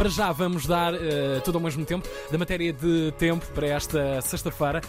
[0.00, 0.98] Para já vamos dar uh,
[1.44, 4.80] tudo ao mesmo tempo da matéria de tempo para esta sexta-feira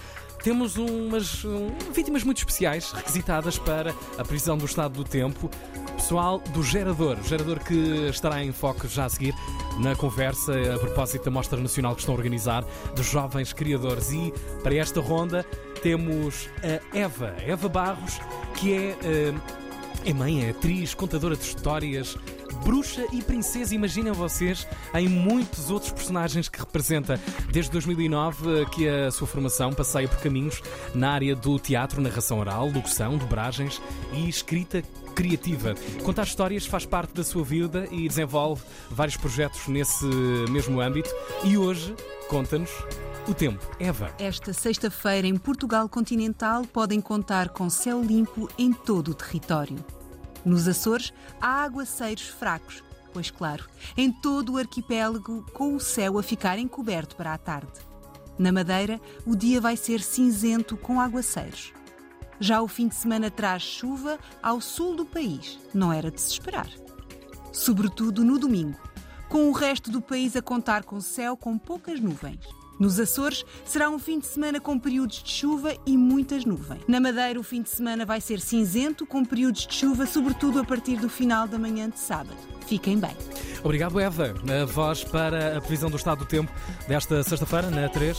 [0.42, 5.51] temos umas um, vítimas muito especiais requisitadas para a prisão do estado do tempo.
[5.97, 9.36] Pessoal do Gerador, o Gerador que estará em foco já a seguir
[9.82, 12.64] na conversa a propósito da Mostra Nacional que estão a organizar
[12.96, 14.14] dos jovens criadores.
[14.14, 14.34] E
[14.64, 15.46] para esta ronda
[15.84, 18.18] temos a Eva, Eva Barros,
[18.55, 19.34] que é, eh,
[20.06, 22.18] é mãe, é atriz, contadora de histórias,
[22.64, 27.20] bruxa e princesa, imaginem vocês, em muitos outros personagens que representa.
[27.52, 30.62] Desde 2009 que a sua formação passeia por caminhos
[30.94, 33.82] na área do teatro, narração oral, locução, dobragens
[34.14, 34.84] e escrita
[35.16, 35.76] criativa.
[36.04, 40.06] Contar histórias faz parte da sua vida e desenvolve vários projetos nesse
[40.50, 41.09] mesmo âmbito.
[41.44, 41.94] E hoje
[42.28, 42.72] conta-nos
[43.27, 43.66] o tempo.
[43.80, 44.13] Eva.
[44.20, 49.84] Esta sexta-feira em Portugal continental podem contar com céu limpo em todo o território.
[50.44, 56.23] Nos Açores há aguaceiros fracos, pois, claro, em todo o arquipélago, com o céu a
[56.23, 57.71] ficar encoberto para a tarde.
[58.39, 61.73] Na Madeira, o dia vai ser cinzento com aguaceiros.
[62.39, 66.31] Já o fim de semana traz chuva ao sul do país, não era de se
[66.31, 66.69] esperar.
[67.53, 68.80] Sobretudo no domingo,
[69.30, 72.39] com o resto do país a contar com céu com poucas nuvens.
[72.82, 76.82] Nos Açores, será um fim de semana com períodos de chuva e muitas nuvens.
[76.88, 80.64] Na Madeira, o fim de semana vai ser cinzento, com períodos de chuva, sobretudo a
[80.64, 82.36] partir do final da manhã de sábado.
[82.66, 83.16] Fiquem bem.
[83.64, 84.34] Obrigado, Eva.
[84.59, 86.52] A voz para a previsão do estado do tempo
[86.88, 88.18] desta sexta-feira, na 3.